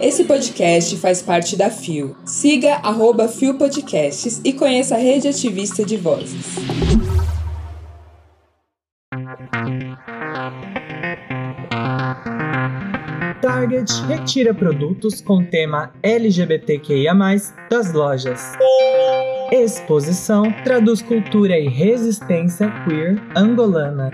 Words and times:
Esse 0.00 0.24
podcast 0.24 0.96
faz 0.96 1.22
parte 1.22 1.56
da 1.56 1.70
FIO. 1.70 2.16
Siga 2.24 2.74
arroba 2.76 3.28
FIO 3.28 3.56
Podcasts 3.56 4.40
e 4.44 4.52
conheça 4.52 4.96
a 4.96 4.98
rede 4.98 5.28
ativista 5.28 5.84
de 5.84 5.96
vozes. 5.96 6.56
Target 13.40 13.92
retira 14.06 14.52
produtos 14.52 15.20
com 15.20 15.44
tema 15.44 15.92
LGBTQIA+, 16.02 17.14
das 17.70 17.92
lojas. 17.92 18.52
Exposição 19.52 20.44
traduz 20.64 21.02
cultura 21.02 21.58
e 21.58 21.68
resistência 21.68 22.70
queer 22.84 23.22
angolana. 23.36 24.10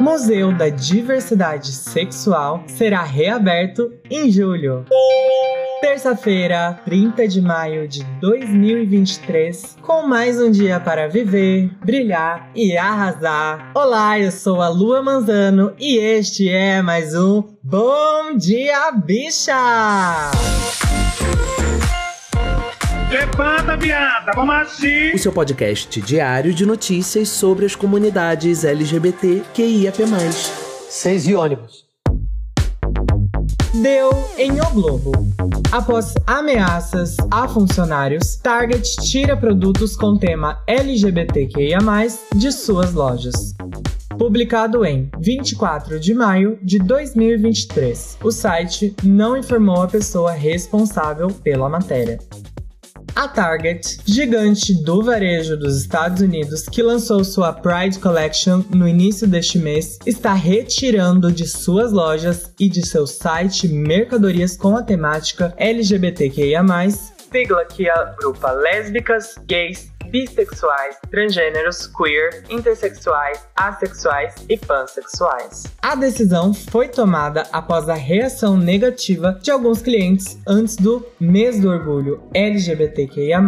Museu 0.00 0.50
da 0.50 0.70
Diversidade 0.70 1.72
Sexual 1.72 2.64
será 2.66 3.02
reaberto 3.02 3.92
em 4.10 4.30
julho. 4.30 4.86
Terça-feira, 5.82 6.80
30 6.86 7.28
de 7.28 7.42
maio 7.42 7.86
de 7.86 8.02
2023, 8.18 9.76
com 9.82 10.06
mais 10.06 10.40
um 10.40 10.50
dia 10.50 10.80
para 10.80 11.06
viver, 11.06 11.70
brilhar 11.84 12.50
e 12.54 12.78
arrasar. 12.78 13.72
Olá, 13.74 14.18
eu 14.18 14.30
sou 14.30 14.62
a 14.62 14.68
Lua 14.68 15.02
Manzano 15.02 15.74
e 15.78 15.98
este 15.98 16.48
é 16.48 16.80
mais 16.80 17.14
um 17.14 17.44
Bom 17.62 18.34
Dia 18.38 18.92
Bicha! 18.92 20.30
Levanta, 23.10 23.76
viada, 23.76 24.30
vamos 24.36 24.54
assim! 24.54 25.10
O 25.12 25.18
seu 25.18 25.32
podcast 25.32 26.00
diário 26.00 26.54
de 26.54 26.64
notícias 26.64 27.28
sobre 27.28 27.66
as 27.66 27.74
comunidades 27.74 28.62
LGBT 28.62 29.42
QIAP+. 29.52 30.04
Seis 30.88 31.26
e 31.26 31.34
ônibus. 31.34 31.84
Deu 33.82 34.10
em 34.38 34.60
O 34.60 34.70
Globo. 34.70 35.10
Após 35.72 36.14
ameaças 36.24 37.16
a 37.32 37.48
funcionários, 37.48 38.36
Target 38.36 38.88
tira 39.02 39.36
produtos 39.36 39.96
com 39.96 40.16
tema 40.16 40.62
LGBTQIA+, 40.68 41.80
de 42.36 42.52
suas 42.52 42.92
lojas. 42.92 43.54
Publicado 44.16 44.84
em 44.84 45.10
24 45.18 45.98
de 45.98 46.14
maio 46.14 46.60
de 46.62 46.78
2023, 46.78 48.18
o 48.22 48.30
site 48.30 48.94
não 49.02 49.36
informou 49.36 49.82
a 49.82 49.88
pessoa 49.88 50.30
responsável 50.30 51.26
pela 51.42 51.68
matéria. 51.68 52.16
A 53.14 53.26
Target, 53.26 53.98
gigante 54.06 54.72
do 54.82 55.02
varejo 55.02 55.56
dos 55.56 55.76
Estados 55.76 56.22
Unidos 56.22 56.62
que 56.68 56.82
lançou 56.82 57.24
sua 57.24 57.52
Pride 57.52 57.98
Collection 57.98 58.62
no 58.70 58.86
início 58.86 59.26
deste 59.26 59.58
mês, 59.58 59.98
está 60.06 60.32
retirando 60.32 61.32
de 61.32 61.46
suas 61.46 61.92
lojas 61.92 62.52
e 62.58 62.68
de 62.68 62.86
seu 62.86 63.06
site 63.06 63.68
mercadorias 63.68 64.56
com 64.56 64.76
a 64.76 64.82
temática 64.82 65.52
LGBTQIA+, 65.58 66.62
sigla 67.32 67.64
que 67.64 67.88
agrupa 67.88 68.52
lésbicas, 68.52 69.34
gays, 69.46 69.89
bissexuais, 70.10 70.96
transgêneros, 71.10 71.86
queer, 71.86 72.44
intersexuais, 72.50 73.46
assexuais 73.56 74.34
e 74.48 74.56
pansexuais. 74.58 75.64
A 75.80 75.94
decisão 75.94 76.52
foi 76.52 76.88
tomada 76.88 77.44
após 77.52 77.88
a 77.88 77.94
reação 77.94 78.56
negativa 78.56 79.38
de 79.42 79.50
alguns 79.50 79.80
clientes 79.80 80.38
antes 80.46 80.76
do 80.76 81.06
mês 81.18 81.60
do 81.60 81.68
orgulho 81.68 82.22
LGBTQIA+, 82.34 83.40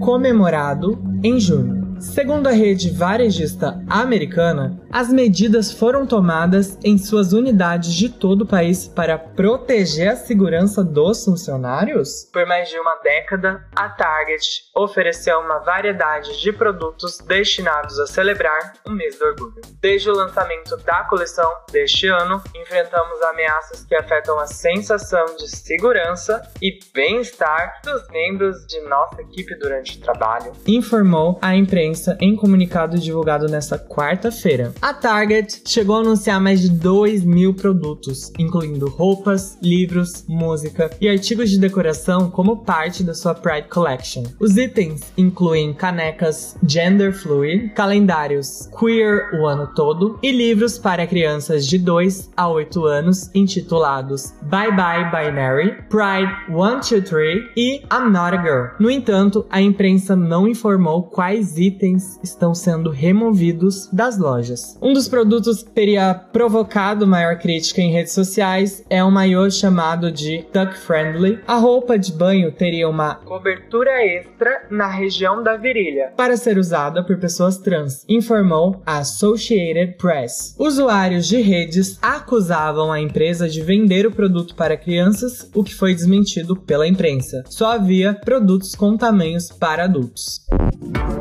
comemorado 0.00 0.98
em 1.22 1.38
junho. 1.38 1.82
Segundo 2.00 2.48
a 2.48 2.50
rede 2.50 2.90
varejista 2.90 3.80
americana, 3.88 4.81
as 4.92 5.10
medidas 5.10 5.72
foram 5.72 6.06
tomadas 6.06 6.78
em 6.84 6.98
suas 6.98 7.32
unidades 7.32 7.94
de 7.94 8.10
todo 8.10 8.42
o 8.42 8.46
país 8.46 8.86
para 8.86 9.16
proteger 9.16 10.08
a 10.08 10.16
segurança 10.16 10.84
dos 10.84 11.24
funcionários? 11.24 12.28
Por 12.30 12.46
mais 12.46 12.68
de 12.68 12.78
uma 12.78 12.96
década, 12.96 13.64
a 13.74 13.88
Target 13.88 14.64
ofereceu 14.76 15.38
uma 15.38 15.60
variedade 15.60 16.38
de 16.42 16.52
produtos 16.52 17.18
destinados 17.26 17.98
a 17.98 18.06
celebrar 18.06 18.74
o 18.86 18.90
mês 18.90 19.18
do 19.18 19.24
orgulho. 19.24 19.62
Desde 19.80 20.10
o 20.10 20.14
lançamento 20.14 20.76
da 20.84 21.04
coleção 21.04 21.50
deste 21.72 22.08
ano, 22.08 22.42
enfrentamos 22.54 23.22
ameaças 23.22 23.86
que 23.86 23.94
afetam 23.94 24.38
a 24.38 24.46
sensação 24.46 25.24
de 25.36 25.48
segurança 25.48 26.42
e 26.60 26.78
bem-estar 26.92 27.80
dos 27.82 28.06
membros 28.10 28.66
de 28.66 28.78
nossa 28.82 29.22
equipe 29.22 29.54
durante 29.56 29.96
o 29.96 30.00
trabalho, 30.02 30.52
informou 30.66 31.38
a 31.40 31.56
imprensa 31.56 32.18
em 32.20 32.36
comunicado 32.36 32.98
divulgado 32.98 33.46
nesta 33.46 33.78
quarta-feira. 33.78 34.72
A 34.82 34.92
Target 34.92 35.62
chegou 35.64 35.94
a 35.94 36.00
anunciar 36.00 36.40
mais 36.40 36.60
de 36.60 36.68
2 36.68 37.22
mil 37.24 37.54
produtos, 37.54 38.32
incluindo 38.36 38.88
roupas, 38.88 39.56
livros, 39.62 40.24
música 40.26 40.90
e 41.00 41.08
artigos 41.08 41.50
de 41.50 41.56
decoração 41.56 42.28
como 42.28 42.64
parte 42.64 43.04
da 43.04 43.14
sua 43.14 43.32
Pride 43.32 43.68
Collection. 43.68 44.24
Os 44.40 44.56
itens 44.56 45.12
incluem 45.16 45.72
canecas 45.72 46.56
gender 46.66 47.12
fluid, 47.12 47.68
calendários 47.76 48.68
queer 48.76 49.30
o 49.40 49.46
ano 49.46 49.68
todo 49.68 50.18
e 50.20 50.32
livros 50.32 50.78
para 50.78 51.06
crianças 51.06 51.64
de 51.64 51.78
2 51.78 52.30
a 52.36 52.48
8 52.48 52.84
anos 52.84 53.30
intitulados 53.32 54.34
Bye 54.42 54.74
Bye 54.74 55.04
Binary, 55.12 55.76
Pride 55.88 56.32
1, 56.50 56.54
2, 56.98 57.08
3 57.08 57.50
e 57.56 57.76
I'm 57.82 58.10
Not 58.10 58.36
a 58.36 58.42
Girl. 58.42 58.66
No 58.80 58.90
entanto, 58.90 59.46
a 59.48 59.62
imprensa 59.62 60.16
não 60.16 60.48
informou 60.48 61.04
quais 61.04 61.56
itens 61.56 62.18
estão 62.20 62.52
sendo 62.52 62.90
removidos 62.90 63.88
das 63.92 64.18
lojas. 64.18 64.71
Um 64.80 64.92
dos 64.92 65.08
produtos 65.08 65.62
que 65.62 65.70
teria 65.70 66.14
provocado 66.14 67.06
maior 67.06 67.38
crítica 67.38 67.80
em 67.80 67.92
redes 67.92 68.12
sociais 68.12 68.84
é 68.88 69.02
um 69.04 69.10
maiô 69.10 69.50
chamado 69.50 70.10
de 70.10 70.44
Duck 70.52 70.76
Friendly. 70.76 71.40
A 71.46 71.56
roupa 71.56 71.98
de 71.98 72.12
banho 72.12 72.52
teria 72.52 72.88
uma 72.88 73.16
cobertura 73.16 73.90
extra 74.04 74.66
na 74.70 74.88
região 74.88 75.42
da 75.42 75.56
virilha 75.56 76.12
para 76.16 76.36
ser 76.36 76.58
usada 76.58 77.04
por 77.04 77.18
pessoas 77.18 77.58
trans, 77.58 78.04
informou 78.08 78.82
a 78.86 78.98
Associated 78.98 79.96
Press. 79.96 80.54
Usuários 80.58 81.26
de 81.26 81.40
redes 81.40 81.98
acusavam 82.00 82.92
a 82.92 83.00
empresa 83.00 83.48
de 83.48 83.60
vender 83.62 84.06
o 84.06 84.12
produto 84.12 84.54
para 84.54 84.76
crianças, 84.76 85.50
o 85.54 85.62
que 85.64 85.74
foi 85.74 85.94
desmentido 85.94 86.56
pela 86.56 86.86
imprensa. 86.86 87.42
Só 87.48 87.72
havia 87.72 88.14
produtos 88.14 88.74
com 88.74 88.96
tamanhos 88.96 89.50
para 89.50 89.84
adultos. 89.84 90.40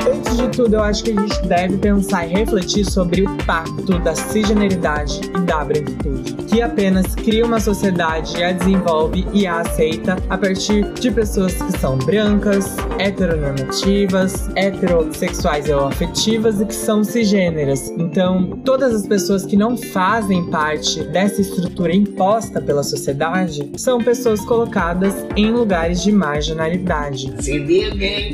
Antes 0.09 0.37
de 0.37 0.49
tudo, 0.49 0.75
eu 0.75 0.83
acho 0.83 1.03
que 1.03 1.11
a 1.11 1.21
gente 1.21 1.47
deve 1.47 1.77
pensar 1.77 2.25
e 2.25 2.33
refletir 2.33 2.85
sobre 2.85 3.23
o 3.23 3.37
pacto 3.45 3.99
da 3.99 4.15
cisgeneridade 4.15 5.21
e 5.35 5.39
da 5.41 5.63
branquitude, 5.63 6.33
que 6.47 6.61
apenas 6.61 7.15
cria 7.15 7.45
uma 7.45 7.59
sociedade 7.59 8.37
e 8.37 8.43
a 8.43 8.51
desenvolve 8.51 9.25
e 9.33 9.47
a 9.47 9.61
aceita 9.61 10.17
a 10.29 10.37
partir 10.37 10.91
de 10.93 11.11
pessoas 11.11 11.53
que 11.53 11.77
são 11.79 11.97
brancas, 11.97 12.75
heteronormativas, 12.99 14.49
heterossexuais 14.55 15.69
ou 15.69 15.87
afetivas 15.87 16.61
e 16.61 16.65
que 16.65 16.75
são 16.75 17.03
cisgêneras. 17.03 17.89
Então, 17.97 18.59
todas 18.63 18.93
as 18.93 19.07
pessoas 19.07 19.45
que 19.45 19.55
não 19.55 19.77
fazem 19.77 20.49
parte 20.49 21.03
dessa 21.05 21.41
estrutura 21.41 21.95
imposta 21.95 22.61
pela 22.61 22.83
sociedade 22.83 23.71
são 23.77 23.99
pessoas 23.99 24.41
colocadas 24.45 25.25
em 25.35 25.51
lugares 25.51 26.03
de 26.03 26.11
marginalidade. 26.11 27.31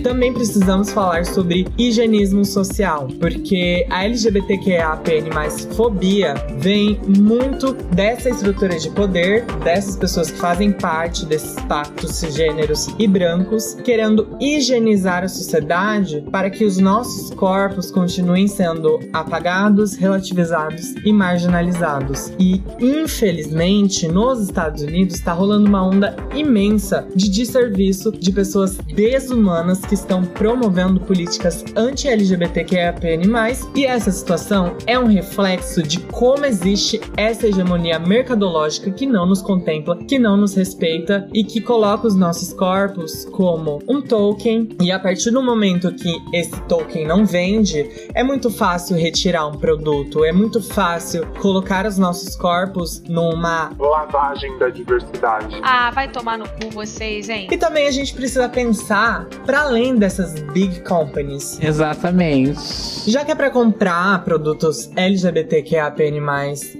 Também 0.03 0.33
precisamos 0.33 0.91
falar 0.91 1.25
sobre 1.25 1.67
higienismo 1.77 2.43
social, 2.45 3.07
porque 3.19 3.85
a 3.89 4.07
LGBTQIAPN+ 4.97 5.75
fobia 5.75 6.33
vem 6.57 6.99
muito 7.19 7.73
dessa 7.73 8.29
estrutura 8.29 8.77
de 8.77 8.89
poder, 8.89 9.45
dessas 9.63 9.95
pessoas 9.95 10.31
que 10.31 10.37
fazem 10.37 10.71
parte 10.71 11.25
desses 11.25 11.55
pactos 11.65 12.15
cisgêneros 12.15 12.87
e 12.97 13.07
brancos, 13.07 13.75
querendo 13.83 14.35
higienizar 14.39 15.23
a 15.23 15.27
sociedade 15.27 16.23
para 16.31 16.49
que 16.49 16.65
os 16.65 16.77
nossos 16.77 17.33
corpos 17.33 17.91
continuem 17.91 18.47
sendo 18.47 18.99
apagados, 19.13 19.95
relativizados 19.95 20.93
e 21.05 21.13
marginalizados. 21.13 22.31
E 22.39 22.61
infelizmente, 22.79 24.07
nos 24.07 24.41
Estados 24.41 24.83
Unidos 24.83 25.15
está 25.15 25.33
rolando 25.33 25.67
uma 25.67 25.83
onda 25.83 26.15
imensa 26.33 27.07
de 27.15 27.29
desserviço 27.29 28.11
de 28.11 28.31
pessoas 28.31 28.77
desumanas 28.77 29.81
que 29.81 29.93
estão 29.93 30.23
promovendo 30.23 30.99
políticas 30.99 31.63
anti-LGBTQIAPN+, 31.75 33.27
e 33.75 33.85
essa 33.85 34.11
situação 34.11 34.75
é 34.87 34.97
um 34.97 35.05
reflexo 35.05 35.83
de 35.83 35.99
como 35.99 36.45
existe 36.45 36.99
essa 37.17 37.45
hegemonia 37.45 37.99
mercadológica 37.99 38.89
que 38.89 39.05
não 39.05 39.25
nos 39.25 39.41
contempla, 39.41 39.97
que 39.97 40.17
não 40.17 40.37
nos 40.37 40.55
respeita 40.55 41.27
e 41.33 41.43
que 41.43 41.59
coloca 41.59 42.07
os 42.07 42.15
nossos 42.15 42.53
corpos 42.53 43.25
como 43.25 43.79
um 43.87 44.01
token, 44.01 44.69
e 44.81 44.91
a 44.91 44.97
partir 44.97 45.31
do 45.31 45.43
momento 45.43 45.93
que 45.93 46.15
esse 46.33 46.59
token 46.61 47.05
não 47.05 47.25
vende, 47.25 48.09
é 48.13 48.23
muito 48.23 48.49
fácil 48.49 48.95
retirar 48.95 49.47
um 49.47 49.57
produto, 49.57 50.23
é 50.23 50.31
muito 50.31 50.61
fácil 50.61 51.27
colocar 51.41 51.85
os 51.85 51.97
nossos 51.97 52.35
corpos 52.35 53.01
numa 53.09 53.71
lavagem 53.77 54.57
da 54.57 54.69
diversidade. 54.69 55.59
Ah, 55.61 55.91
vai 55.91 56.09
tomar 56.09 56.37
no 56.37 56.47
cu 56.47 56.69
vocês, 56.71 57.27
hein? 57.27 57.47
E 57.51 57.57
também 57.57 57.87
a 57.87 57.91
gente 57.91 58.13
precisa 58.13 58.47
pensar 58.47 59.25
para 59.45 59.63
além 59.63 59.95
dessas 59.95 60.39
big 60.53 60.81
companies. 60.81 61.59
Exatamente. 61.61 62.57
Já 63.09 63.25
que 63.25 63.31
é 63.31 63.35
pra 63.35 63.49
comprar 63.49 64.23
produtos 64.23 64.66
LGBTQAPN+, 64.95 66.21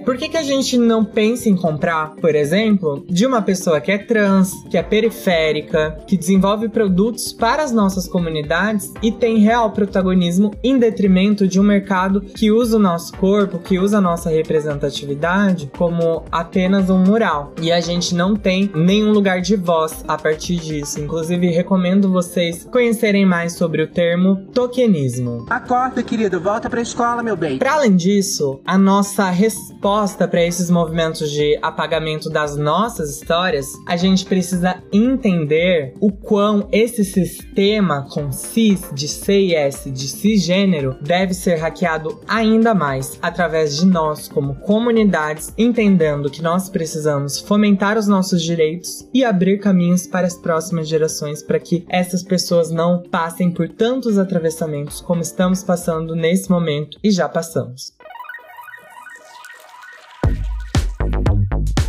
por 0.04 0.16
que, 0.16 0.28
que 0.28 0.36
a 0.36 0.42
gente 0.42 0.76
não 0.76 1.04
pensa 1.04 1.48
em 1.48 1.56
comprar, 1.56 2.14
por 2.16 2.34
exemplo, 2.34 3.04
de 3.08 3.26
uma 3.26 3.42
pessoa 3.42 3.80
que 3.80 3.92
é 3.92 3.98
trans, 3.98 4.52
que 4.70 4.76
é 4.76 4.82
periférica, 4.82 5.98
que 6.06 6.16
desenvolve 6.16 6.68
produtos 6.68 7.32
para 7.32 7.62
as 7.62 7.72
nossas 7.72 8.08
comunidades 8.08 8.92
e 9.02 9.10
tem 9.10 9.38
real 9.38 9.70
protagonismo 9.70 10.50
em 10.62 10.78
detrimento 10.78 11.46
de 11.46 11.60
um 11.60 11.62
mercado 11.62 12.20
que 12.20 12.50
usa 12.50 12.76
o 12.76 12.80
nosso 12.80 13.16
corpo, 13.16 13.58
que 13.58 13.78
usa 13.78 13.98
a 13.98 14.00
nossa 14.00 14.30
representatividade 14.30 15.70
como 15.76 16.24
apenas 16.30 16.90
um 16.90 16.98
mural. 16.98 17.52
E 17.60 17.72
a 17.72 17.80
gente 17.80 18.14
não 18.14 18.34
tem 18.34 18.70
nenhum 18.74 19.12
lugar 19.12 19.40
de 19.40 19.56
voz 19.56 20.04
a 20.06 20.16
partir 20.16 20.56
disso. 20.56 21.00
Inclusive, 21.00 21.48
recomendo 21.48 22.10
vocês 22.10 22.64
conhecerem 22.64 23.24
mais 23.24 23.52
sobre 23.52 23.82
o 23.82 23.86
termo 23.86 24.36
tokenismo. 24.52 25.46
Acorda, 25.50 26.02
querido, 26.02 26.40
volta 26.40 26.68
pra 26.68 26.80
escola, 26.80 27.22
meu 27.22 27.36
bem. 27.36 27.58
Para 27.58 27.76
além 27.78 27.94
disso, 27.94 28.60
a 28.66 28.76
nossa 28.76 29.30
resposta 29.30 30.26
para 30.26 30.44
esses 30.44 30.68
movimentos 30.68 31.30
de 31.30 31.56
apagamento 31.62 32.28
das 32.28 32.56
nossas 32.56 33.16
histórias, 33.16 33.72
a 33.86 33.96
gente 33.96 34.24
precisa 34.24 34.82
entender 34.92 35.94
o 36.00 36.10
quão 36.10 36.68
esse 36.72 37.04
sistema 37.04 38.04
com 38.10 38.32
cis, 38.32 38.90
de 38.92 39.06
C 39.06 39.40
e 39.40 39.54
S, 39.54 39.88
de 39.92 40.08
cisgênero, 40.08 40.96
deve 41.00 41.32
ser 41.34 41.54
hackeado 41.56 42.20
ainda 42.26 42.74
mais 42.74 43.16
através 43.22 43.76
de 43.76 43.86
nós, 43.86 44.26
como 44.28 44.56
comunidades, 44.56 45.54
entendendo 45.56 46.30
que 46.30 46.42
nós 46.42 46.68
precisamos 46.68 47.38
fomentar 47.38 47.96
os 47.96 48.08
nossos 48.08 48.42
direitos 48.42 49.08
e 49.14 49.24
abrir 49.24 49.58
caminhos 49.58 50.04
para 50.04 50.26
as 50.26 50.34
próximas 50.34 50.88
gerações 50.88 51.44
para 51.44 51.60
que 51.60 51.84
essas 51.88 52.24
pessoas 52.24 52.72
não 52.72 53.04
passem 53.04 53.52
por 53.52 53.68
tantos 53.68 54.18
atravessamentos 54.18 55.00
como 55.00 55.22
estamos 55.22 55.62
passando 55.62 56.16
nesse 56.16 56.50
momento 56.50 56.98
e 57.04 57.10
já 57.12 57.28
passamos. 57.28 57.67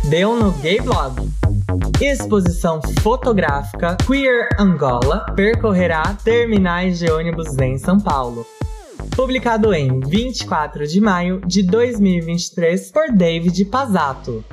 Deu 0.08 0.36
no 0.36 0.50
Gay 0.52 0.80
Blog. 0.80 1.30
Exposição 2.00 2.80
fotográfica 3.00 3.96
Queer 4.06 4.48
Angola 4.58 5.26
percorrerá 5.36 6.02
terminais 6.24 6.98
de 6.98 7.10
ônibus 7.10 7.56
em 7.58 7.78
São 7.78 8.00
Paulo. 8.00 8.46
Publicado 9.14 9.72
em 9.74 10.00
24 10.00 10.86
de 10.86 11.00
maio 11.00 11.40
de 11.46 11.62
2023 11.62 12.90
por 12.90 13.12
David 13.12 13.64
Pazato. 13.66 14.44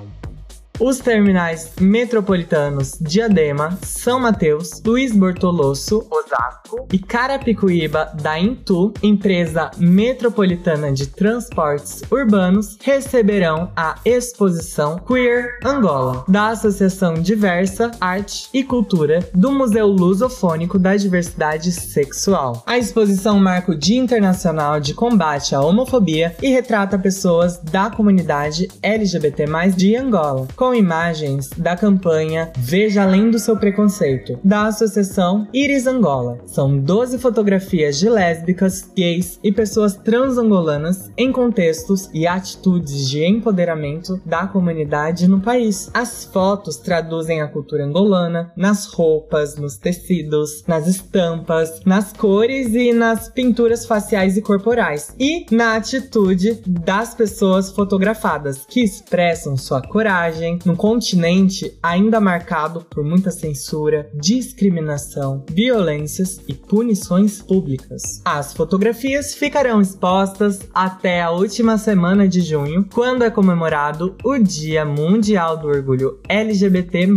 Os 0.79 0.99
terminais 0.99 1.71
metropolitanos 1.81 2.99
Diadema, 3.01 3.79
São 3.81 4.19
Mateus, 4.19 4.79
Luiz 4.85 5.11
Bortolosso, 5.11 6.05
Osasco 6.11 6.87
e 6.93 6.99
Carapicuíba 6.99 8.11
da 8.21 8.39
Intu, 8.39 8.93
empresa 9.01 9.71
metropolitana 9.75 10.93
de 10.93 11.07
transportes 11.07 12.03
urbanos, 12.11 12.77
receberão 12.79 13.71
a 13.75 13.95
exposição 14.05 14.99
Queer 14.99 15.57
Angola, 15.65 16.23
da 16.27 16.49
Associação 16.49 17.15
Diversa, 17.15 17.89
Arte 17.99 18.47
e 18.53 18.63
Cultura 18.63 19.27
do 19.33 19.51
Museu 19.51 19.87
Lusofônico 19.87 20.77
da 20.77 20.95
Diversidade 20.95 21.71
Sexual. 21.71 22.63
A 22.67 22.77
exposição 22.77 23.39
marca 23.39 23.71
o 23.71 23.75
Dia 23.75 23.97
Internacional 23.97 24.79
de 24.79 24.93
Combate 24.93 25.55
à 25.55 25.61
Homofobia 25.61 26.35
e 26.39 26.49
retrata 26.49 26.99
pessoas 26.99 27.57
da 27.57 27.89
comunidade 27.89 28.67
LGBT+, 28.83 29.45
de 29.75 29.95
Angola, 29.95 30.47
com 30.67 30.75
imagens 30.75 31.49
da 31.57 31.77
campanha 31.77 32.51
Veja 32.57 33.03
Além 33.03 33.31
do 33.31 33.39
Seu 33.39 33.55
Preconceito, 33.55 34.37
da 34.43 34.63
Associação 34.65 35.47
Iris 35.53 35.87
Angola. 35.87 36.39
São 36.45 36.77
12 36.77 37.19
fotografias 37.19 37.97
de 37.97 38.09
lésbicas, 38.09 38.81
gays 38.93 39.39
e 39.41 39.49
pessoas 39.49 39.95
transangolanas 39.95 41.09
em 41.17 41.31
contextos 41.31 42.09
e 42.13 42.27
atitudes 42.27 43.09
de 43.09 43.23
empoderamento 43.23 44.21
da 44.25 44.45
comunidade 44.45 45.25
no 45.25 45.39
país. 45.39 45.89
As 45.93 46.25
fotos 46.25 46.75
traduzem 46.75 47.41
a 47.41 47.47
cultura 47.47 47.85
angolana 47.85 48.51
nas 48.57 48.87
roupas, 48.87 49.55
nos 49.55 49.77
tecidos, 49.77 50.65
nas 50.67 50.85
estampas, 50.85 51.79
nas 51.85 52.11
cores 52.11 52.73
e 52.73 52.91
nas 52.91 53.29
pinturas 53.29 53.85
faciais 53.85 54.35
e 54.35 54.41
corporais, 54.41 55.15
e 55.17 55.45
na 55.49 55.77
atitude 55.77 56.61
das 56.67 57.15
pessoas 57.15 57.71
fotografadas, 57.71 58.65
que 58.67 58.83
expressam 58.83 59.55
sua 59.55 59.81
coragem, 59.81 60.56
num 60.65 60.75
continente 60.75 61.77
ainda 61.81 62.19
marcado 62.19 62.81
por 62.85 63.03
muita 63.03 63.31
censura, 63.31 64.09
discriminação, 64.13 65.45
violências 65.49 66.39
e 66.47 66.53
punições 66.53 67.41
públicas. 67.41 68.21
As 68.25 68.53
fotografias 68.53 69.33
ficarão 69.33 69.81
expostas 69.81 70.59
até 70.73 71.21
a 71.21 71.31
última 71.31 71.77
semana 71.77 72.27
de 72.27 72.41
junho, 72.41 72.87
quando 72.93 73.23
é 73.23 73.29
comemorado 73.29 74.15
o 74.23 74.37
Dia 74.37 74.85
Mundial 74.85 75.57
do 75.57 75.67
Orgulho 75.67 76.19
LGBT+. 76.27 77.07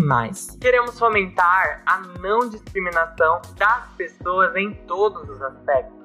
Queremos 0.60 0.98
fomentar 0.98 1.82
a 1.86 2.18
não 2.20 2.48
discriminação 2.48 3.40
das 3.56 3.88
pessoas 3.96 4.54
em 4.56 4.72
todos 4.86 5.28
os 5.28 5.40
aspectos 5.42 5.99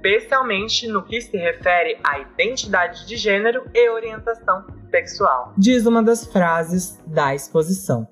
especialmente 0.00 0.88
no 0.88 1.02
que 1.02 1.20
se 1.20 1.36
refere 1.36 1.98
à 2.02 2.18
identidade 2.18 3.06
de 3.06 3.16
gênero 3.16 3.64
e 3.74 3.90
orientação 3.90 4.64
sexual, 4.90 5.52
diz 5.56 5.86
uma 5.86 6.02
das 6.02 6.24
frases 6.26 6.98
da 7.06 7.34
exposição. 7.34 8.08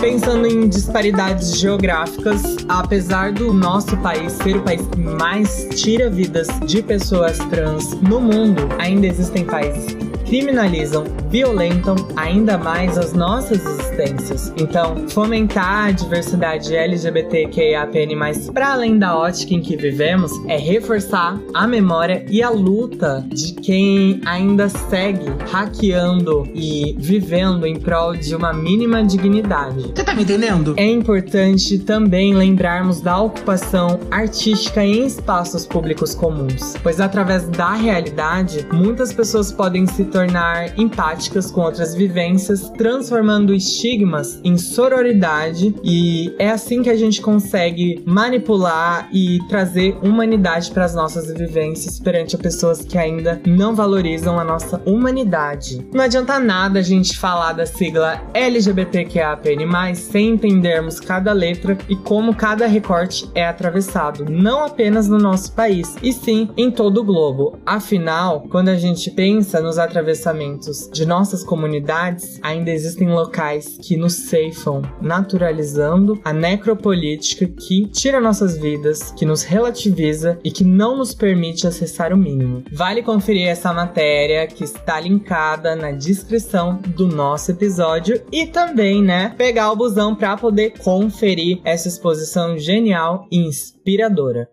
Pensando 0.00 0.46
em 0.46 0.68
disparidades 0.68 1.58
geográficas, 1.58 2.56
apesar 2.68 3.32
do 3.32 3.52
nosso 3.52 3.96
país 3.98 4.32
ser 4.32 4.56
o 4.56 4.62
país 4.62 4.86
que 4.86 4.98
mais 4.98 5.68
tira 5.80 6.08
vidas 6.08 6.48
de 6.60 6.82
pessoas 6.82 7.38
trans 7.50 8.00
no 8.00 8.20
mundo, 8.20 8.68
ainda 8.78 9.06
existem 9.06 9.44
países 9.44 10.01
criminalizam, 10.32 11.04
violentam 11.28 11.94
ainda 12.16 12.56
mais 12.56 12.96
as 12.96 13.12
nossas 13.12 13.62
existências. 13.66 14.50
Então, 14.56 15.06
fomentar 15.10 15.88
a 15.88 15.90
diversidade 15.90 16.74
LGBTQIAPN+, 16.74 18.50
para 18.50 18.72
além 18.72 18.98
da 18.98 19.14
ótica 19.14 19.52
em 19.52 19.60
que 19.60 19.76
vivemos, 19.76 20.32
é 20.48 20.56
reforçar 20.56 21.38
a 21.52 21.66
memória 21.66 22.24
e 22.30 22.42
a 22.42 22.48
luta 22.48 23.26
de 23.28 23.52
quem 23.52 24.22
ainda 24.24 24.70
segue 24.70 25.26
hackeando 25.50 26.48
e 26.54 26.96
vivendo 26.98 27.66
em 27.66 27.78
prol 27.78 28.16
de 28.16 28.34
uma 28.34 28.54
mínima 28.54 29.04
dignidade. 29.04 29.92
Você 29.94 30.02
tá 30.02 30.14
me 30.14 30.22
entendendo? 30.22 30.72
É 30.78 30.86
importante 30.86 31.78
também 31.80 32.32
lembrarmos 32.32 33.02
da 33.02 33.20
ocupação 33.20 34.00
artística 34.10 34.82
em 34.82 35.04
espaços 35.04 35.66
públicos 35.66 36.14
comuns, 36.14 36.74
pois 36.82 37.02
através 37.02 37.46
da 37.50 37.74
realidade, 37.74 38.66
muitas 38.72 39.12
pessoas 39.12 39.52
podem 39.52 39.86
se 39.86 40.04
tornar 40.06 40.21
tornar 40.22 40.78
empáticas 40.78 41.50
com 41.50 41.62
outras 41.62 41.96
vivências, 41.96 42.70
transformando 42.70 43.52
estigmas 43.52 44.40
em 44.44 44.56
sororidade 44.56 45.74
e 45.82 46.32
é 46.38 46.50
assim 46.50 46.80
que 46.80 46.90
a 46.90 46.96
gente 46.96 47.20
consegue 47.20 48.00
manipular 48.06 49.08
e 49.12 49.40
trazer 49.48 49.98
humanidade 50.00 50.70
para 50.70 50.84
as 50.84 50.94
nossas 50.94 51.32
vivências 51.32 51.98
perante 51.98 52.38
pessoas 52.38 52.84
que 52.84 52.96
ainda 52.96 53.40
não 53.44 53.74
valorizam 53.74 54.38
a 54.38 54.44
nossa 54.44 54.80
humanidade. 54.86 55.84
Não 55.92 56.04
adianta 56.04 56.38
nada 56.38 56.78
a 56.78 56.82
gente 56.82 57.18
falar 57.18 57.52
da 57.52 57.66
sigla 57.66 58.22
LGBTQIAPN+, 58.32 59.94
sem 59.96 60.30
entendermos 60.30 61.00
cada 61.00 61.32
letra 61.32 61.76
e 61.88 61.96
como 61.96 62.34
cada 62.34 62.66
recorte 62.68 63.28
é 63.34 63.44
atravessado, 63.44 64.24
não 64.30 64.64
apenas 64.64 65.08
no 65.08 65.18
nosso 65.18 65.52
país, 65.52 65.96
e 66.00 66.12
sim 66.12 66.48
em 66.56 66.70
todo 66.70 67.00
o 67.00 67.04
globo. 67.04 67.58
Afinal, 67.66 68.44
quando 68.48 68.68
a 68.68 68.76
gente 68.76 69.10
pensa 69.10 69.60
nos 69.60 69.78
atravessamentos 69.78 70.11
atravessamentos 70.12 70.88
de 70.92 71.06
nossas 71.06 71.42
comunidades, 71.42 72.38
ainda 72.42 72.70
existem 72.70 73.08
locais 73.08 73.78
que 73.80 73.96
nos 73.96 74.14
ceifam, 74.14 74.82
naturalizando 75.00 76.20
a 76.24 76.32
necropolítica 76.32 77.46
que 77.46 77.86
tira 77.88 78.20
nossas 78.20 78.56
vidas, 78.58 79.12
que 79.12 79.24
nos 79.24 79.42
relativiza 79.42 80.38
e 80.44 80.50
que 80.50 80.64
não 80.64 80.96
nos 80.96 81.14
permite 81.14 81.66
acessar 81.66 82.12
o 82.12 82.16
mínimo. 82.16 82.62
Vale 82.72 83.02
conferir 83.02 83.48
essa 83.48 83.72
matéria 83.72 84.46
que 84.46 84.64
está 84.64 85.00
linkada 85.00 85.74
na 85.74 85.90
descrição 85.90 86.78
do 86.88 87.06
nosso 87.06 87.50
episódio 87.50 88.22
e 88.30 88.46
também, 88.46 89.02
né, 89.02 89.34
pegar 89.36 89.72
o 89.72 89.76
busão 89.76 90.14
para 90.14 90.36
poder 90.36 90.74
conferir 90.78 91.60
essa 91.64 91.88
exposição 91.88 92.58
genial 92.58 93.26
e 93.30 93.38
inspiradora. 93.38 94.48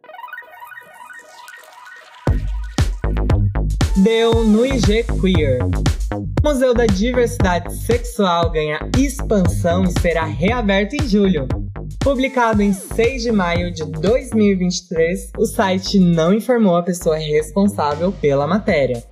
Deu 4.03 4.45
no 4.45 4.65
IG 4.65 5.03
Queer. 5.19 5.59
Museu 6.41 6.73
da 6.73 6.85
Diversidade 6.85 7.75
Sexual 7.75 8.49
ganha 8.49 8.79
expansão 8.97 9.83
e 9.83 9.99
será 9.99 10.23
reaberto 10.23 10.95
em 10.95 11.07
julho. 11.07 11.47
Publicado 11.99 12.61
em 12.61 12.71
6 12.71 13.23
de 13.23 13.31
maio 13.31 13.71
de 13.73 13.83
2023, 13.83 15.31
o 15.37 15.45
site 15.45 15.99
não 15.99 16.33
informou 16.33 16.77
a 16.77 16.83
pessoa 16.83 17.17
responsável 17.17 18.11
pela 18.13 18.47
matéria. 18.47 19.03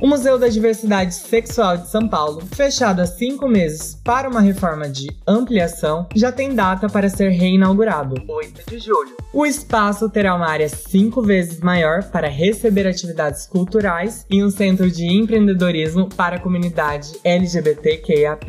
O 0.00 0.08
Museu 0.08 0.38
da 0.38 0.48
Diversidade 0.48 1.14
Sexual 1.14 1.78
de 1.78 1.88
São 1.88 2.08
Paulo, 2.08 2.42
fechado 2.54 3.00
há 3.00 3.06
cinco 3.06 3.48
meses 3.48 3.98
para 4.04 4.28
uma 4.28 4.40
reforma 4.40 4.88
de 4.88 5.06
ampliação, 5.26 6.06
já 6.14 6.32
tem 6.32 6.54
data 6.54 6.88
para 6.88 7.08
ser 7.08 7.30
reinaugurado, 7.30 8.16
8 8.28 8.70
de 8.70 8.78
julho. 8.80 9.16
O 9.32 9.46
espaço 9.46 10.10
terá 10.10 10.34
uma 10.34 10.46
área 10.46 10.68
cinco 10.68 11.22
vezes 11.22 11.60
maior 11.60 12.04
para 12.04 12.28
receber 12.28 12.86
atividades 12.86 13.46
culturais 13.46 14.26
e 14.28 14.44
um 14.44 14.50
centro 14.50 14.90
de 14.90 15.06
empreendedorismo 15.06 16.08
para 16.08 16.36
a 16.36 16.40
comunidade 16.40 17.12
LGBTQIAP+. 17.24 18.46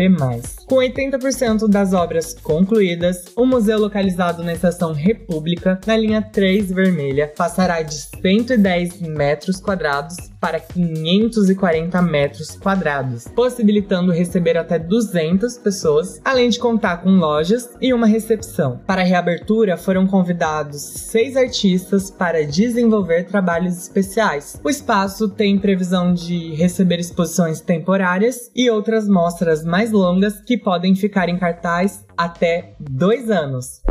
Com 0.67 0.75
80% 0.75 1.67
das 1.67 1.93
obras 1.93 2.33
concluídas, 2.33 3.25
o 3.35 3.45
museu 3.45 3.79
localizado 3.79 4.43
na 4.43 4.53
estação 4.53 4.93
República, 4.93 5.79
na 5.85 5.95
linha 5.95 6.21
3 6.21 6.71
vermelha, 6.71 7.31
passará 7.35 7.81
de 7.81 7.95
110 7.95 9.01
metros 9.01 9.59
quadrados 9.59 10.17
para 10.45 10.59
540 10.59 11.99
metros 12.03 12.55
quadrados, 12.55 13.27
possibilitando 13.29 14.11
receber 14.11 14.55
até 14.55 14.77
200 14.77 15.57
pessoas, 15.57 16.21
além 16.23 16.49
de 16.49 16.59
contar 16.59 16.97
com 16.97 17.09
lojas 17.09 17.71
e 17.81 17.91
uma 17.91 18.05
recepção. 18.05 18.79
Para 18.85 19.01
a 19.01 19.05
reabertura, 19.05 19.75
foram 19.75 20.05
convidados 20.05 20.79
seis 20.83 21.35
artistas 21.35 22.11
para 22.11 22.45
desenvolver 22.45 23.23
trabalhos 23.23 23.75
especiais. 23.75 24.61
O 24.63 24.69
espaço 24.69 25.29
tem 25.29 25.57
previsão 25.57 26.13
de 26.13 26.53
receber 26.53 26.99
exposições 26.99 27.59
temporárias 27.59 28.51
e 28.55 28.69
outras 28.69 29.07
mostras 29.07 29.65
mais 29.65 29.91
longas 29.91 30.39
que 30.41 30.59
podem 30.59 30.95
ficar 30.95 31.27
em 31.27 31.39
cartaz 31.39 32.05
até 32.17 32.73
dois 32.79 33.29
anos. 33.29 33.81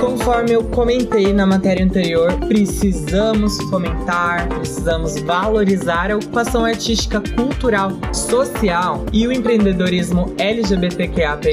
Conforme 0.00 0.52
eu 0.52 0.64
comentei 0.64 1.32
na 1.32 1.46
matéria 1.46 1.84
anterior, 1.84 2.32
precisamos 2.48 3.56
fomentar, 3.70 4.48
precisamos 4.48 5.20
valorizar 5.20 6.10
a 6.10 6.16
ocupação 6.16 6.64
artística, 6.64 7.22
cultural, 7.36 7.92
social 8.12 9.04
e 9.12 9.26
o 9.26 9.32
empreendedorismo 9.32 10.34
LGBTQAP+, 10.38 11.52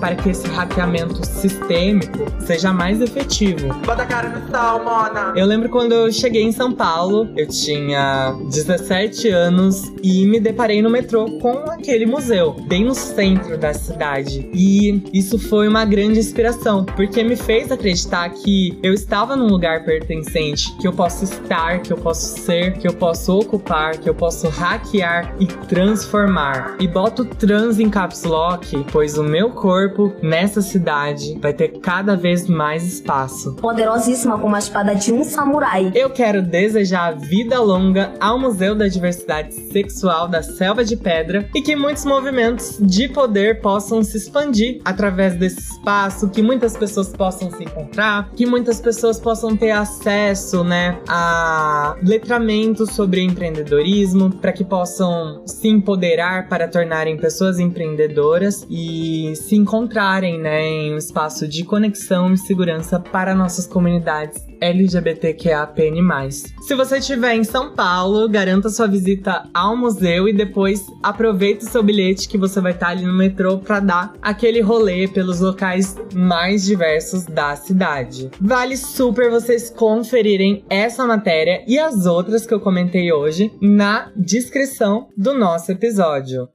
para 0.00 0.16
que 0.16 0.30
esse 0.30 0.46
hackeamento 0.48 1.26
sistêmico 1.26 2.24
seja 2.40 2.72
mais 2.72 3.02
efetivo. 3.02 3.68
Bota 3.84 4.02
a 4.02 4.06
cara 4.06 4.28
no 4.30 4.50
sal, 4.50 4.82
Mona! 4.82 5.34
Eu 5.36 5.44
lembro 5.44 5.68
quando 5.68 5.92
eu 5.92 6.10
cheguei 6.10 6.42
em 6.42 6.52
São 6.52 6.72
Paulo, 6.72 7.28
eu 7.36 7.46
tinha 7.46 8.34
17 8.50 9.28
anos 9.28 9.92
e 10.02 10.24
me 10.24 10.40
deparei 10.40 10.80
no 10.80 10.88
metrô 10.88 11.38
com 11.38 11.70
aquele 11.70 12.06
museu, 12.06 12.52
bem 12.66 12.84
no 12.84 12.94
centro 12.94 13.58
da 13.58 13.74
cidade. 13.74 14.48
E 14.54 15.02
isso 15.12 15.38
foi 15.40 15.68
uma 15.68 15.84
grande 15.84 16.18
inspiração, 16.18 16.84
porque 16.84 17.22
me 17.22 17.36
fez 17.36 17.70
acreditar 17.72 18.28
que 18.30 18.78
eu 18.82 18.92
estava 18.92 19.34
num 19.36 19.48
lugar 19.48 19.84
pertencente, 19.84 20.74
que 20.76 20.86
eu 20.86 20.92
posso 20.92 21.24
estar, 21.24 21.80
que 21.80 21.92
eu 21.92 21.96
posso 21.96 22.38
ser, 22.40 22.74
que 22.74 22.86
eu 22.86 22.92
posso 22.92 23.38
ocupar, 23.38 23.98
que 23.98 24.08
eu 24.08 24.14
posso 24.14 24.48
hackear 24.48 25.34
e 25.40 25.46
transformar. 25.46 26.76
E 26.78 26.86
boto 26.86 27.24
trans 27.24 27.78
em 27.78 27.88
caps 27.88 28.24
lock, 28.24 28.84
pois 28.92 29.16
o 29.16 29.22
meu 29.22 29.50
corpo 29.50 30.12
nessa 30.22 30.60
cidade 30.60 31.38
vai 31.40 31.52
ter 31.52 31.80
cada 31.80 32.16
vez 32.16 32.46
mais 32.46 32.84
espaço. 32.84 33.54
Poderosíssima 33.56 34.38
como 34.38 34.54
a 34.54 34.58
espada 34.58 34.94
de 34.94 35.12
um 35.12 35.24
samurai. 35.24 35.90
Eu 35.94 36.10
quero 36.10 36.42
desejar 36.42 37.16
vida 37.16 37.60
longa 37.60 38.12
ao 38.20 38.38
Museu 38.38 38.74
da 38.74 38.88
Diversidade 38.88 39.54
Sexual 39.54 40.28
da 40.28 40.42
Selva 40.42 40.84
de 40.84 40.96
Pedra 40.96 41.48
e 41.54 41.62
que 41.62 41.76
muitos 41.76 42.04
movimentos 42.04 42.78
de 42.80 43.08
poder 43.08 43.60
possam 43.60 44.02
se 44.02 44.16
expandir 44.16 44.80
através 44.84 45.29
desse 45.38 45.60
espaço, 45.60 46.28
que 46.28 46.42
muitas 46.42 46.76
pessoas 46.76 47.08
possam 47.08 47.50
se 47.50 47.64
encontrar, 47.64 48.30
que 48.34 48.46
muitas 48.46 48.80
pessoas 48.80 49.18
possam 49.18 49.56
ter 49.56 49.70
acesso, 49.70 50.64
né, 50.64 50.98
a 51.08 51.96
letramento 52.02 52.90
sobre 52.90 53.22
empreendedorismo, 53.22 54.30
para 54.30 54.52
que 54.52 54.64
possam 54.64 55.42
se 55.46 55.68
empoderar 55.68 56.48
para 56.48 56.68
tornarem 56.68 57.16
pessoas 57.16 57.58
empreendedoras 57.58 58.66
e 58.68 59.34
se 59.36 59.56
encontrarem, 59.56 60.38
né, 60.38 60.66
em 60.66 60.94
um 60.94 60.96
espaço 60.96 61.46
de 61.46 61.64
conexão 61.64 62.32
e 62.32 62.38
segurança 62.38 62.98
para 62.98 63.34
nossas 63.34 63.66
comunidades 63.66 64.50
LGBTQAPN+. 64.60 66.30
Se 66.60 66.74
você 66.74 66.98
estiver 66.98 67.34
em 67.34 67.44
São 67.44 67.74
Paulo, 67.74 68.28
garanta 68.28 68.68
sua 68.68 68.86
visita 68.86 69.48
ao 69.54 69.76
museu 69.76 70.28
e 70.28 70.32
depois 70.32 70.84
aproveita 71.02 71.64
o 71.64 71.68
seu 71.68 71.82
bilhete 71.82 72.28
que 72.28 72.38
você 72.38 72.60
vai 72.60 72.72
estar 72.72 72.88
ali 72.88 73.04
no 73.04 73.14
metrô 73.14 73.58
para 73.58 73.80
dar 73.80 74.12
aquele 74.20 74.60
rolê 74.60 75.08
pelos 75.20 75.40
locais 75.40 75.98
mais 76.14 76.64
diversos 76.64 77.26
da 77.26 77.54
cidade. 77.54 78.30
Vale 78.40 78.74
super 78.74 79.30
vocês 79.30 79.68
conferirem 79.68 80.64
essa 80.70 81.06
matéria 81.06 81.62
e 81.66 81.78
as 81.78 82.06
outras 82.06 82.46
que 82.46 82.54
eu 82.54 82.58
comentei 82.58 83.12
hoje 83.12 83.52
na 83.60 84.10
descrição 84.16 85.08
do 85.14 85.34
nosso 85.34 85.72
episódio. 85.72 86.48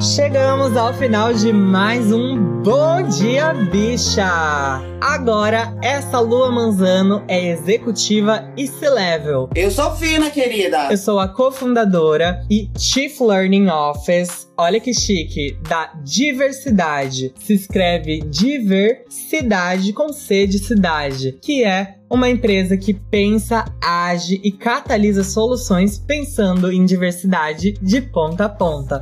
Chegamos 0.00 0.78
ao 0.78 0.94
final 0.94 1.34
de 1.34 1.52
mais 1.52 2.10
um 2.10 2.62
Bom 2.62 3.02
Dia 3.02 3.52
Bicha! 3.52 4.80
Agora, 4.98 5.76
essa 5.82 6.18
Lua 6.20 6.50
Manzano 6.50 7.22
é 7.28 7.50
executiva 7.50 8.50
e 8.56 8.66
C-Level. 8.66 9.50
Eu 9.54 9.70
sou 9.70 9.94
fina, 9.94 10.30
querida! 10.30 10.88
Eu 10.90 10.96
sou 10.96 11.20
a 11.20 11.28
cofundadora 11.28 12.42
e 12.50 12.70
Chief 12.78 13.20
Learning 13.20 13.68
Office, 13.68 14.50
olha 14.56 14.80
que 14.80 14.94
chique, 14.94 15.58
da 15.68 15.92
Diversidade. 16.02 17.34
Se 17.38 17.52
escreve 17.52 18.20
Diversidade 18.20 19.92
com 19.92 20.14
C 20.14 20.46
de 20.46 20.60
cidade, 20.60 21.38
que 21.42 21.62
é 21.62 21.99
uma 22.10 22.28
empresa 22.28 22.76
que 22.76 22.92
pensa, 22.92 23.64
age 23.80 24.40
e 24.42 24.50
catalisa 24.50 25.22
soluções 25.22 25.96
pensando 25.96 26.72
em 26.72 26.84
diversidade 26.84 27.74
de 27.80 28.00
ponta 28.00 28.46
a 28.46 28.48
ponta. 28.48 29.00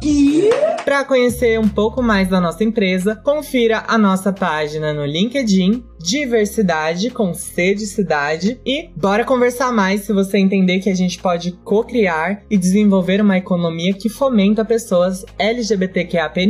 Para 0.85 1.05
conhecer 1.05 1.59
um 1.59 1.69
pouco 1.69 2.03
mais 2.03 2.29
da 2.29 2.41
nossa 2.41 2.63
empresa, 2.63 3.17
confira 3.17 3.85
a 3.89 3.97
nossa 3.97 4.31
página 4.31 4.93
no 4.93 5.07
LinkedIn 5.07 5.83
diversidade 5.99 7.11
com 7.11 7.35
C 7.35 7.75
de 7.75 7.87
cidade 7.87 8.61
e 8.65 8.91
bora 8.97 9.25
conversar 9.25 9.73
mais 9.73 10.03
se 10.03 10.13
você 10.13 10.39
entender 10.39 10.79
que 10.81 10.91
a 10.91 10.95
gente 10.95 11.19
pode 11.19 11.53
co-criar 11.65 12.43
e 12.51 12.57
desenvolver 12.57 13.21
uma 13.21 13.37
economia 13.37 13.93
que 13.93 14.09
fomenta 14.09 14.65
pessoas 14.65 15.25
LGBTQAPN+, 15.39 16.49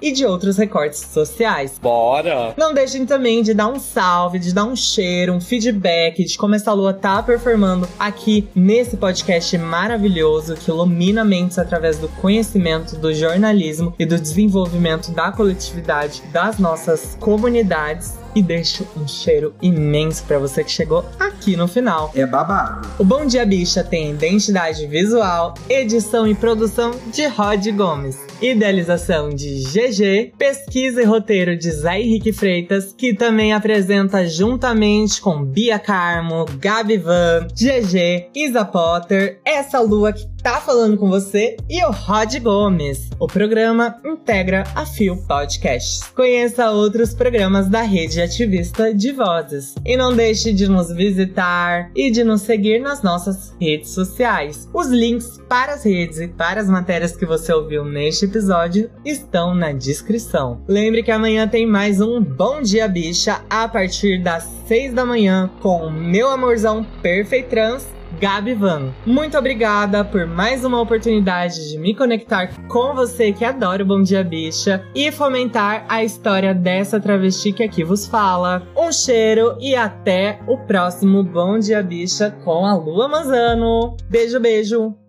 e 0.00 0.12
de 0.12 0.24
outros 0.24 0.56
recortes 0.56 1.00
sociais. 1.00 1.78
Bora! 1.80 2.54
Não 2.56 2.74
deixem 2.74 3.06
também 3.06 3.42
de 3.42 3.54
dar 3.54 3.68
um 3.68 3.78
salve, 3.78 4.38
de 4.38 4.54
dar 4.54 4.64
um 4.64 4.76
cheiro, 4.76 5.32
um 5.32 5.40
feedback 5.40 6.24
de 6.24 6.36
como 6.36 6.54
essa 6.54 6.72
lua 6.72 6.92
tá 6.92 7.22
performando 7.22 7.88
aqui 7.98 8.48
nesse 8.54 8.96
podcast 8.96 9.56
maravilhoso 9.58 10.54
que 10.54 10.70
ilumina 10.70 11.24
mentes 11.24 11.58
através 11.58 11.98
do 11.98 12.08
conhecimento, 12.08 12.96
do 12.96 13.12
jornalismo 13.12 13.94
e 13.98 14.06
do 14.06 14.18
desenvolvimento 14.18 15.12
da 15.12 15.32
coletividade 15.32 16.22
das 16.32 16.58
nossas 16.58 17.16
comunidades 17.20 18.18
e 18.34 18.42
deixo 18.42 18.86
um 18.96 19.06
cheiro 19.06 19.54
imenso 19.60 20.22
para 20.24 20.38
você 20.38 20.62
que 20.64 20.70
chegou 20.70 21.04
aqui 21.18 21.56
no 21.56 21.66
final. 21.66 22.10
É 22.14 22.26
babado. 22.26 22.88
O 22.98 23.04
Bom 23.04 23.26
Dia 23.26 23.44
Bicha 23.44 23.82
tem 23.82 24.10
identidade 24.10 24.86
visual, 24.86 25.54
edição 25.68 26.26
e 26.26 26.34
produção 26.34 26.92
de 27.12 27.26
Rod 27.26 27.66
Gomes, 27.68 28.18
idealização 28.40 29.30
de 29.30 29.62
GG, 29.64 30.34
pesquisa 30.38 31.02
e 31.02 31.04
roteiro 31.04 31.56
de 31.56 31.70
Zé 31.70 32.00
Henrique 32.00 32.32
Freitas, 32.32 32.92
que 32.96 33.14
também 33.14 33.52
apresenta 33.52 34.26
juntamente 34.26 35.20
com 35.20 35.44
Bia 35.44 35.78
Carmo, 35.78 36.44
Gabi 36.58 36.98
Van, 36.98 37.46
GG, 37.54 38.30
Isa 38.34 38.64
Potter, 38.64 39.40
essa 39.44 39.80
lua 39.80 40.12
que 40.12 40.26
tá 40.42 40.60
falando 40.60 40.96
com 40.96 41.08
você 41.08 41.56
e 41.68 41.84
o 41.84 41.90
Rod 41.90 42.34
Gomes. 42.38 43.10
O 43.18 43.26
programa 43.26 44.00
integra 44.04 44.64
a 44.74 44.86
Fio 44.86 45.16
Podcasts. 45.26 46.04
Conheça 46.14 46.70
outros 46.70 47.12
programas 47.12 47.68
da 47.68 47.82
rede 47.82 48.20
ativista 48.20 48.94
de 48.94 49.12
vozes. 49.12 49.74
E 49.84 49.96
não 49.96 50.14
deixe 50.14 50.52
de 50.52 50.66
nos 50.68 50.88
visitar 50.94 51.90
e 51.94 52.10
de 52.10 52.24
nos 52.24 52.42
seguir 52.42 52.80
nas 52.80 53.02
nossas 53.02 53.54
redes 53.60 53.90
sociais. 53.90 54.68
Os 54.72 54.88
links 54.88 55.38
para 55.48 55.74
as 55.74 55.84
redes 55.84 56.18
e 56.18 56.28
para 56.28 56.60
as 56.60 56.68
matérias 56.68 57.16
que 57.16 57.26
você 57.26 57.52
ouviu 57.52 57.84
neste 57.84 58.24
episódio 58.24 58.90
estão 59.04 59.54
na 59.54 59.72
descrição. 59.72 60.62
Lembre 60.66 61.02
que 61.02 61.10
amanhã 61.10 61.46
tem 61.46 61.66
mais 61.66 62.00
um 62.00 62.22
Bom 62.22 62.62
Dia 62.62 62.88
Bicha 62.88 63.42
a 63.50 63.68
partir 63.68 64.22
das 64.22 64.48
6 64.66 64.94
da 64.94 65.04
manhã 65.04 65.50
com 65.60 65.90
meu 65.90 66.28
amorzão 66.28 66.84
Perfeitrans 67.02 67.99
Gabi 68.20 68.52
Van. 68.52 68.92
Muito 69.06 69.38
obrigada 69.38 70.04
por 70.04 70.26
mais 70.26 70.62
uma 70.62 70.78
oportunidade 70.78 71.70
de 71.70 71.78
me 71.78 71.94
conectar 71.94 72.48
com 72.68 72.94
você 72.94 73.32
que 73.32 73.46
adora 73.46 73.82
o 73.82 73.86
Bom 73.86 74.02
Dia 74.02 74.22
Bicha 74.22 74.84
e 74.94 75.10
fomentar 75.10 75.86
a 75.88 76.04
história 76.04 76.54
dessa 76.54 77.00
travesti 77.00 77.50
que 77.50 77.62
aqui 77.62 77.82
vos 77.82 78.06
fala. 78.06 78.62
Um 78.76 78.92
cheiro 78.92 79.56
e 79.58 79.74
até 79.74 80.38
o 80.46 80.58
próximo 80.58 81.24
Bom 81.24 81.58
Dia 81.58 81.82
Bicha 81.82 82.30
com 82.44 82.66
a 82.66 82.74
Lua 82.74 83.08
Manzano. 83.08 83.96
Beijo, 84.10 84.38
beijo! 84.38 84.99